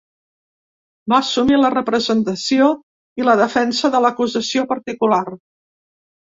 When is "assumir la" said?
1.25-1.71